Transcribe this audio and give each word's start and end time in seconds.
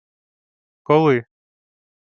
—Коли? 0.87 1.17